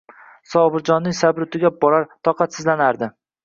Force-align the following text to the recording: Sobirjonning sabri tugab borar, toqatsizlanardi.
Sobirjonning 0.53 1.15
sabri 1.19 1.47
tugab 1.57 1.79
borar, 1.87 2.11
toqatsizlanardi. 2.31 3.15